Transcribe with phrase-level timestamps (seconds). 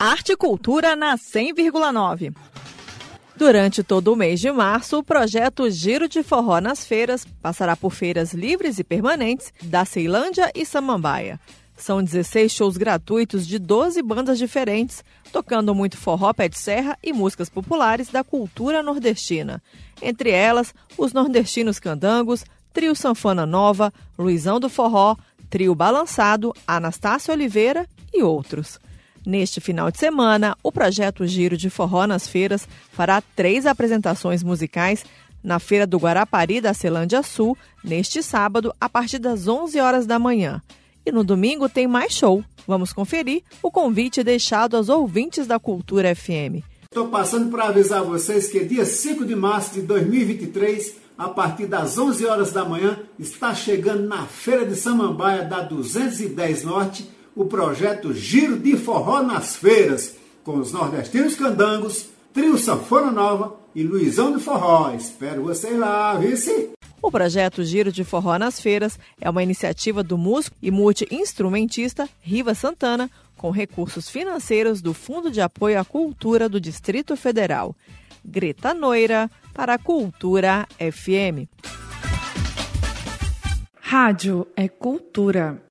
[0.00, 2.32] Arte e Cultura na 100,9.
[3.34, 7.90] Durante todo o mês de março, o projeto Giro de Forró nas Feiras passará por
[7.90, 11.40] feiras livres e permanentes da Ceilândia e Samambaia.
[11.76, 17.12] São 16 shows gratuitos de 12 bandas diferentes, tocando muito forró pé de serra e
[17.12, 19.60] músicas populares da cultura nordestina.
[20.00, 25.16] Entre elas, os nordestinos candangos, Trio Sanfona Nova, Luizão do Forró,
[25.50, 28.78] Trio Balançado, Anastácio Oliveira e outros.
[29.28, 35.04] Neste final de semana, o projeto Giro de Forró nas Feiras fará três apresentações musicais
[35.44, 37.54] na Feira do Guarapari da Celândia Sul,
[37.84, 40.62] neste sábado, a partir das 11 horas da manhã.
[41.04, 42.42] E no domingo tem mais show.
[42.66, 46.64] Vamos conferir o convite deixado aos ouvintes da Cultura FM.
[46.84, 51.98] Estou passando para avisar vocês que dia 5 de março de 2023, a partir das
[51.98, 58.12] 11 horas da manhã, está chegando na Feira de Samambaia da 210 Norte o projeto
[58.12, 64.42] Giro de Forró nas Feiras, com os nordestinos candangos, Trio Sanfona Nova e Luizão de
[64.42, 64.92] Forró.
[64.92, 66.70] Espero vocês lá, vice!
[67.00, 72.56] O projeto Giro de Forró nas Feiras é uma iniciativa do músico e multi-instrumentista Riva
[72.56, 77.72] Santana, com recursos financeiros do Fundo de Apoio à Cultura do Distrito Federal.
[78.24, 81.46] Greta Noira, para a Cultura FM.
[83.80, 85.67] Rádio é cultura.